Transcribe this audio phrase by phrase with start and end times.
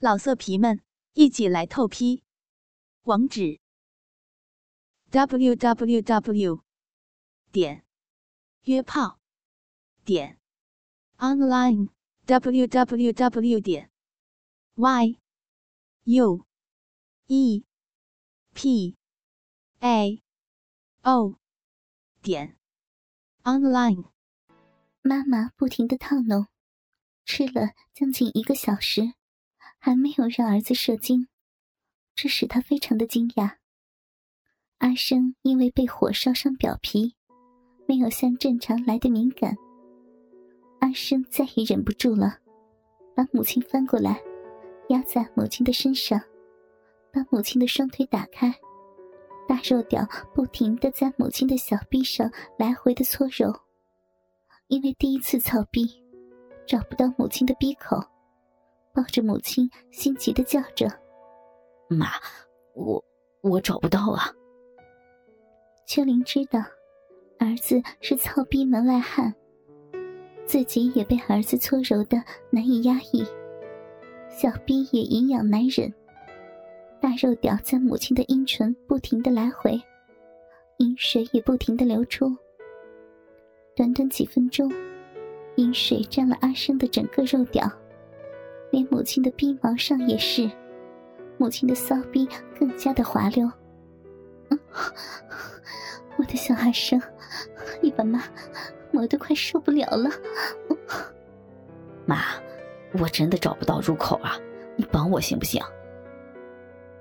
[0.00, 0.80] 老色皮们，
[1.14, 2.22] 一起来透批！
[3.02, 3.58] 网址
[5.10, 6.62] ：w w w
[7.50, 7.84] 点
[8.62, 9.18] 约炮
[10.04, 10.38] 点
[11.16, 11.88] online
[12.26, 13.90] w w w 点
[14.76, 15.18] y
[16.04, 16.46] u
[17.26, 17.64] e
[18.54, 18.96] p
[19.80, 20.22] a
[21.02, 21.40] o
[22.22, 22.56] 点
[23.42, 24.04] online。
[25.02, 26.46] 妈妈不停的套弄，
[27.24, 29.17] 吃了将近一个小时。
[29.78, 31.28] 还没有让儿子射精，
[32.14, 33.56] 这使他非常的惊讶。
[34.78, 37.14] 阿生因为被火烧伤表皮，
[37.86, 39.56] 没有像正常来的敏感。
[40.80, 42.38] 阿生再也忍不住了，
[43.14, 44.22] 把母亲翻过来，
[44.90, 46.20] 压在母亲的身上，
[47.12, 48.54] 把母亲的双腿打开，
[49.48, 53.52] 大肉屌不停的在母亲的小臂上来回的搓揉。
[54.68, 55.88] 因为第一次操逼，
[56.66, 57.96] 找不到母亲的逼口。
[58.98, 60.88] 抱着母亲，心急的叫着
[61.88, 62.08] ：“妈，
[62.74, 63.04] 我
[63.42, 64.34] 我找不到啊！”
[65.86, 66.58] 秋玲知道，
[67.38, 69.32] 儿子是操逼门外汉，
[70.44, 73.24] 自己也被儿子搓揉的难以压抑，
[74.28, 75.94] 小逼也营养难忍，
[77.00, 79.80] 大肉屌在母亲的阴唇不停的来回，
[80.78, 82.36] 阴水也不停的流出。
[83.76, 84.68] 短短几分钟，
[85.54, 87.70] 阴水沾了阿生的整个肉屌。
[88.70, 90.50] 连母亲的逼毛上也是，
[91.38, 93.50] 母亲的骚逼更加的滑溜。
[96.16, 97.00] 我的小孩生，
[97.80, 98.22] 你把妈
[98.90, 100.10] 磨得快受不了了。
[102.06, 102.22] 妈，
[103.00, 104.36] 我真的找不到入口啊，
[104.76, 105.62] 你帮我行不行？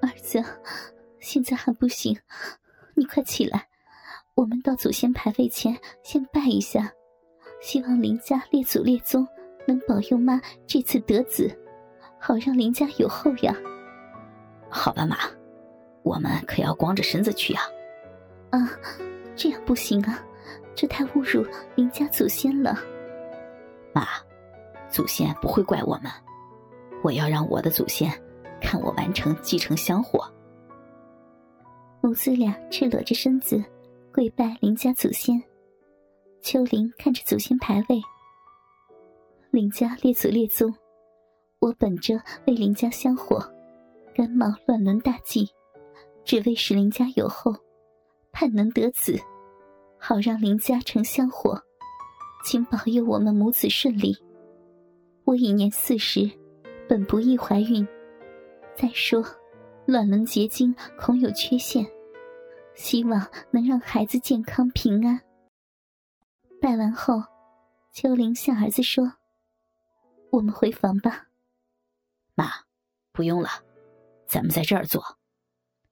[0.00, 0.42] 儿子，
[1.20, 2.18] 现在还不行，
[2.94, 3.68] 你快起来，
[4.34, 6.92] 我们到祖先牌位前先拜一下，
[7.60, 9.26] 希望林家列祖列宗。
[9.66, 11.50] 能保佑妈这次得子，
[12.18, 13.54] 好让林家有后呀。
[14.68, 15.16] 好吧，妈，
[16.02, 17.62] 我们可要光着身子去啊。
[18.50, 18.70] 啊，
[19.36, 20.22] 这样不行啊，
[20.74, 22.78] 这太侮辱林家祖先了。
[23.92, 24.06] 妈，
[24.90, 26.10] 祖先不会怪我们，
[27.02, 28.10] 我要让我的祖先
[28.60, 30.24] 看我完成继承香火。
[32.00, 33.62] 母子俩赤裸着身子
[34.12, 35.42] 跪拜林家祖先。
[36.40, 38.02] 秋林看着祖先牌位。
[39.52, 40.74] 林家列祖列宗，
[41.58, 43.38] 我本着为林家香火，
[44.14, 45.46] 甘冒乱伦大忌，
[46.24, 47.54] 只为使林家有后，
[48.32, 49.14] 盼能得子，
[49.98, 51.62] 好让林家成香火，
[52.46, 54.16] 请保佑我们母子顺利。
[55.24, 56.30] 我已年四十，
[56.88, 57.86] 本不易怀孕，
[58.74, 59.22] 再说，
[59.84, 61.86] 乱伦结晶恐有缺陷，
[62.74, 65.20] 希望能让孩子健康平安。
[66.58, 67.22] 拜完后，
[67.92, 69.12] 秋玲向儿子说。
[70.32, 71.28] 我们回房吧，
[72.34, 72.64] 妈，
[73.12, 73.50] 不用了，
[74.26, 75.18] 咱们在这儿坐。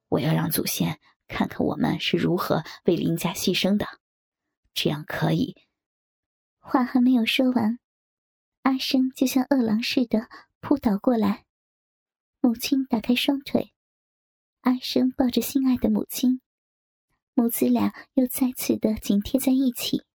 [0.09, 3.87] 我要让祖先看看我们是如何为林家牺牲的，
[4.73, 5.55] 这样可以。
[6.59, 7.81] 话还没有说完，
[8.63, 10.31] 阿生就像饿狼似的
[10.61, 11.45] 扑倒过来。
[12.41, 13.75] 母亲打开双腿，
[14.63, 16.41] 阿生抱着心爱的母亲，
[17.35, 20.07] 母子俩又再次的紧贴在一起。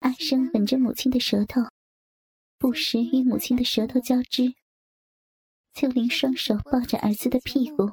[0.00, 1.60] 阿生吻着母亲的舌头。
[2.58, 4.54] 不时与母亲的舌头交织，
[5.74, 7.92] 秋玲双手抱着儿子的屁股，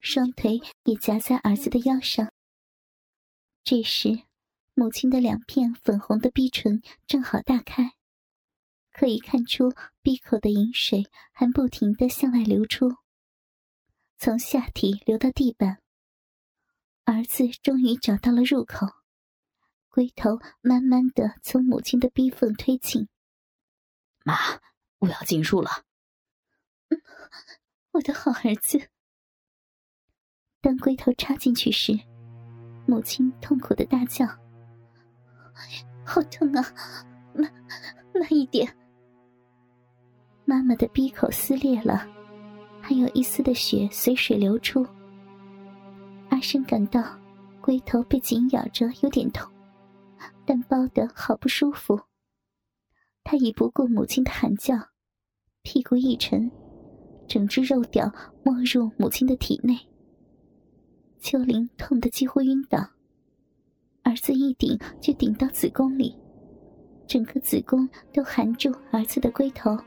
[0.00, 2.32] 双腿也夹在儿子的腰上。
[3.62, 4.24] 这时，
[4.74, 7.92] 母亲的两片粉红的逼唇正好大开，
[8.90, 12.96] 可以看出闭口的饮水还不停的向外流出，
[14.18, 15.78] 从下体流到地板。
[17.04, 18.88] 儿子终于找到了入口，
[19.88, 23.08] 龟头慢慢的从母亲的逼缝推进。
[24.24, 24.34] 妈，
[24.98, 25.70] 我要进入了。
[27.92, 28.88] 我的好儿子。
[30.60, 31.98] 当龟头插进去时，
[32.86, 34.26] 母亲痛苦的大叫
[36.04, 36.62] ：“好痛啊！
[37.34, 37.50] 慢，
[38.14, 38.76] 慢一点。”
[40.44, 42.06] 妈妈的闭口撕裂了，
[42.82, 44.86] 还有一丝的血随水流出。
[46.28, 47.02] 阿生感到
[47.60, 49.50] 龟头被紧咬着，有点痛，
[50.44, 52.00] 但包的好不舒服。
[53.30, 54.74] 他已不顾母亲的喊叫，
[55.62, 56.50] 屁股一沉，
[57.28, 58.12] 整只肉屌
[58.42, 59.78] 没入母亲的体内。
[61.20, 62.90] 秋玲痛得几乎晕倒，
[64.02, 66.16] 儿子一顶就顶到子宫里，
[67.06, 69.78] 整个子宫都含住儿子的龟头。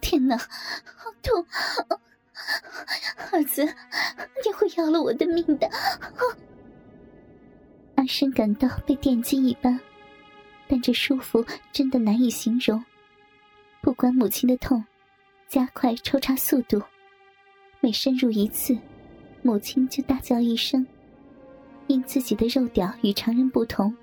[0.00, 1.44] 天哪，好痛！
[3.32, 5.68] 儿子，你会要了我的命的！
[7.98, 9.80] 阿生感到被电击一般。
[10.68, 12.84] 但这舒服真的难以形容。
[13.80, 14.84] 不管母亲的痛，
[15.48, 16.82] 加快抽插速度。
[17.80, 18.76] 每深入一次，
[19.42, 20.86] 母亲就大叫一声。
[21.86, 23.96] 因自己的肉屌与常人不同，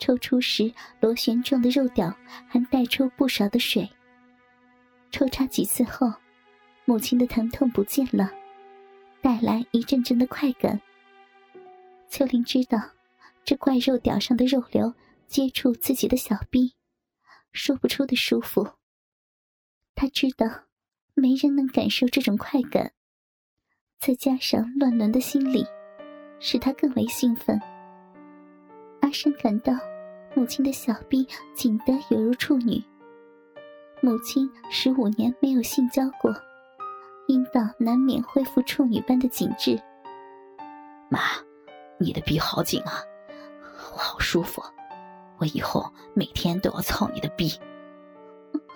[0.00, 2.12] 抽出时螺旋状的肉屌
[2.48, 3.88] 还带出不少的水。
[5.12, 6.12] 抽插几次后，
[6.84, 8.32] 母亲的疼痛不见了，
[9.22, 10.80] 带来一阵阵的快感。
[12.08, 12.76] 秋玲知道，
[13.44, 14.92] 这怪肉屌上的肉瘤
[15.30, 16.74] 接触自己的小臂，
[17.52, 18.68] 说不出的舒服。
[19.94, 20.64] 他知道，
[21.14, 22.92] 没人能感受这种快感，
[23.98, 25.64] 再加上乱伦的心理。
[26.42, 27.60] 使他更为兴奋。
[29.02, 29.74] 阿生感到
[30.34, 32.82] 母亲的小臂紧得犹如处女。
[34.00, 36.34] 母亲十五年没有性交过，
[37.28, 39.78] 阴道难免恢复处女般的紧致。
[41.10, 41.20] 妈，
[41.98, 43.04] 你的臂好紧啊，
[43.92, 44.62] 我好舒服。
[45.40, 47.58] 我以后每天都要操你的逼。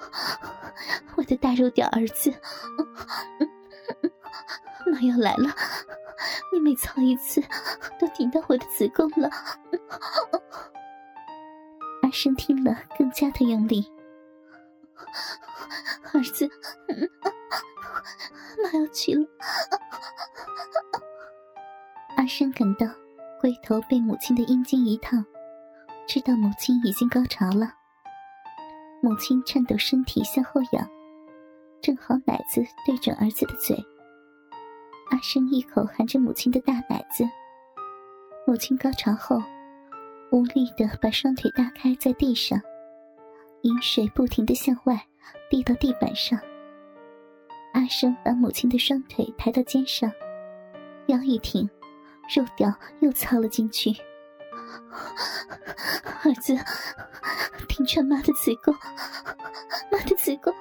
[1.17, 2.33] 我的大肉屌儿子，
[4.91, 5.55] 妈要来了。
[6.53, 7.43] 你每操一次，
[7.99, 9.31] 都顶到我的子宫了。
[12.03, 13.93] 阿生听了，更加的用力。
[16.13, 16.49] 儿子，
[18.63, 19.27] 妈要去了。
[22.17, 22.87] 阿生感到
[23.41, 25.25] 龟头被母亲的阴茎一烫，
[26.07, 27.73] 知道母亲已经高潮了。
[29.03, 30.89] 母亲颤抖身体向后仰，
[31.81, 33.77] 正好奶子对准儿子的嘴。
[35.11, 37.25] 阿生一口含着母亲的大奶子，
[38.47, 39.43] 母亲高潮后，
[40.31, 42.61] 无力的把双腿大开在地上，
[43.63, 44.99] 饮水不停的向外
[45.51, 46.39] 滴到地板上。
[47.73, 50.11] 阿生把母亲的双腿抬到肩上，
[51.07, 51.69] 腰一挺，
[52.35, 53.95] 肉屌又操了进去。
[56.25, 56.57] 儿子，
[57.69, 58.75] 顶穿妈的子宫，
[59.91, 60.53] 妈的子宫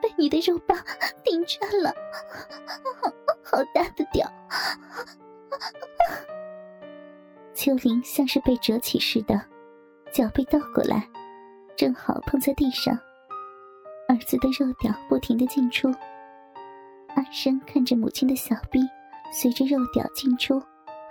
[0.00, 0.78] 被你的肉棒
[1.24, 1.92] 顶穿了。
[3.42, 4.26] 好大的屌！
[7.54, 9.40] 秋玲像是被折起似的，
[10.12, 11.08] 脚被倒过来，
[11.76, 12.98] 正好碰在地上。
[14.08, 15.88] 儿子的肉屌不停的进出，
[17.14, 18.80] 阿生看着母亲的小臂
[19.32, 20.62] 随着肉屌进出，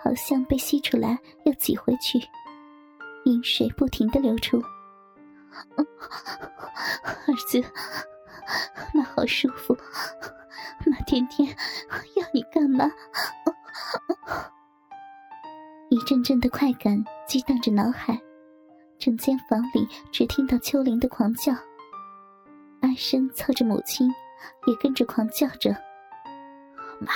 [0.04, 2.20] 好像被吸出来又挤回去，
[3.26, 4.62] 饮水不停的流出。
[5.78, 7.64] 儿子，
[8.94, 9.78] 妈好舒服。
[10.86, 11.48] 妈天天
[12.16, 12.90] 要你干嘛？
[15.90, 18.20] 一阵阵的快感激荡着脑海，
[18.98, 21.54] 整间房里只听到秋玲的狂叫。
[22.82, 24.10] 阿生凑着母亲，
[24.66, 25.76] 也跟着狂叫着
[27.00, 27.12] ：“妈，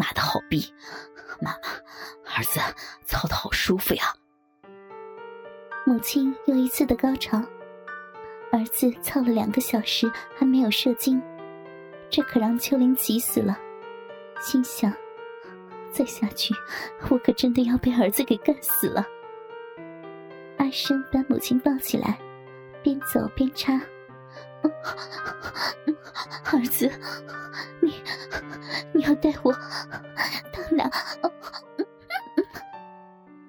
[0.00, 0.72] 妈的好逼！
[1.42, 1.58] 妈妈，
[2.34, 2.58] 儿子
[3.04, 4.04] 操的好舒服呀！”
[5.84, 7.36] 母亲又一次的高潮，
[8.50, 11.20] 儿子操了两个小时还没有射精。
[12.08, 13.58] 这可让秋玲急死了，
[14.40, 14.90] 心想：
[15.92, 16.54] 再下去，
[17.10, 19.06] 我可真的要被儿子给干死了。
[20.56, 22.18] 阿生把母亲抱起来，
[22.82, 23.74] 边走边插
[26.52, 26.90] ：“儿子，
[29.00, 30.84] 你要带我到哪？”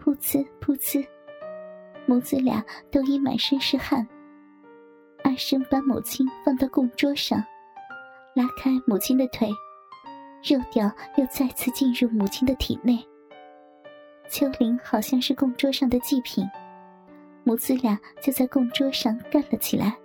[0.02, 1.06] 噗呲噗呲，
[2.06, 4.08] 母子俩都已满身是汗。
[5.24, 7.44] 阿生把母亲放到供桌上。
[8.34, 9.50] 拉开母亲的腿，
[10.42, 13.06] 肉屌又再次进入母亲的体内。
[14.30, 16.50] 秋玲好像是供桌上的祭品，
[17.44, 19.98] 母子俩就在供桌上干了起来。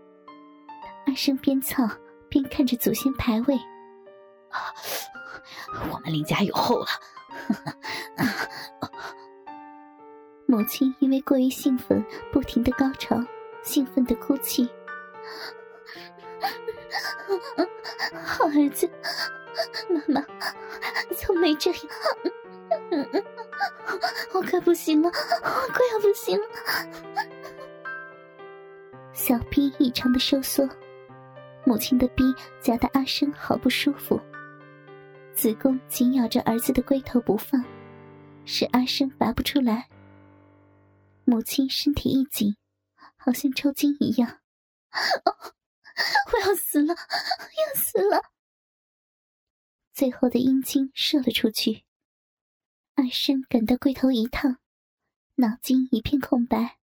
[1.07, 1.89] 阿生边操
[2.29, 3.55] 边看着祖先牌位，
[4.49, 4.75] 啊，
[5.93, 6.87] 我们林家有后了！
[10.47, 13.21] 母亲因为过于兴奋，不停的高潮，
[13.63, 14.69] 兴奋的哭泣。
[18.25, 18.89] 好儿子，
[19.89, 20.25] 妈妈
[21.17, 21.81] 从没这样，
[24.33, 26.47] 我快不行了，我快要不行了。
[29.13, 30.67] 小臂异常的收缩，
[31.65, 34.21] 母亲的臂夹得阿生好不舒服，
[35.37, 37.63] 子宫紧咬着儿子的龟头不放，
[38.47, 39.87] 使阿生拔不出来。
[41.27, 42.57] 母亲身体一紧，
[43.17, 44.41] 好像抽筋一样。
[45.27, 45.55] 哦
[46.33, 48.23] 我要死了，要死了！
[49.93, 51.85] 最后的阴茎射了出去，
[52.95, 54.57] 阿生感到龟头一烫，
[55.35, 56.79] 脑筋一片空白，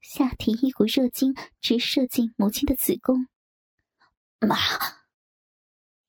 [0.00, 3.28] 下体一股热精直射进母亲的子宫。
[4.40, 4.56] 妈！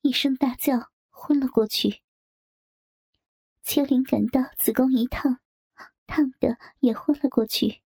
[0.01, 2.01] 一声大叫，昏了过去。
[3.61, 5.39] 秋玲感到子宫一烫，
[6.07, 7.81] 烫的也昏了过去。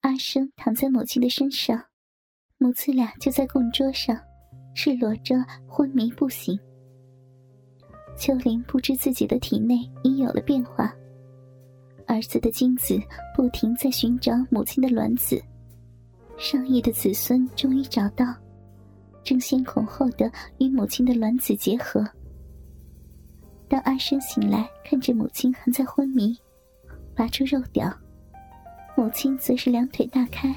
[0.00, 1.86] 阿生躺在母亲的身上。
[2.58, 4.18] 母子俩就在供桌上，
[4.74, 5.36] 赤裸着
[5.68, 6.58] 昏迷不醒。
[8.18, 10.92] 秋玲不知自己的体内已有了变化，
[12.06, 12.98] 儿子的精子
[13.34, 15.40] 不停在寻找母亲的卵子，
[16.36, 18.24] 上亿的子孙终于找到，
[19.26, 22.06] 争先恐后的与母亲的卵子结合。
[23.68, 26.38] 当阿生醒来，看着母亲还在昏迷，
[27.16, 27.92] 拔出肉屌，
[28.96, 30.54] 母亲则是两腿大开，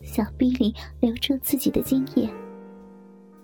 [0.00, 2.26] 小臂里流出自己的精液，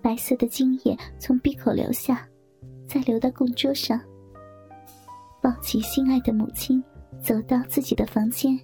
[0.01, 2.27] 白色的精液从闭口流下，
[2.87, 4.01] 再流到供桌上。
[5.43, 6.83] 抱起心爱的母亲，
[7.21, 8.59] 走到自己的房间，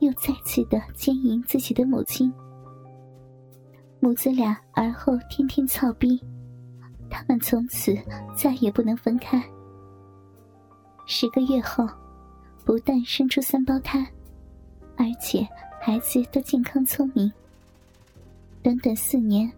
[0.00, 2.30] 又再次的奸淫自己的母亲。
[4.00, 6.20] 母子俩而后天天操逼。
[7.10, 7.94] 他们从此
[8.36, 9.42] 再也不能分开。
[11.06, 11.86] 十个月后，
[12.64, 13.98] 不但生出三胞胎，
[14.96, 15.46] 而且
[15.80, 17.30] 孩子都健康聪明。
[18.62, 19.50] 短短四年，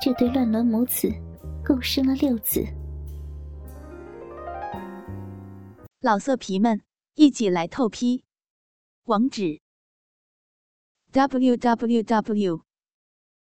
[0.00, 1.08] 这对乱伦母子
[1.64, 2.66] 共生了六子。
[6.00, 6.80] 老色皮们，
[7.14, 8.24] 一起来透批！
[9.04, 9.60] 网址
[11.12, 12.62] ：w w w.